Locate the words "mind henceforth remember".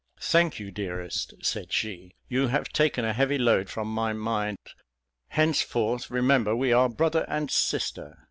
4.13-6.55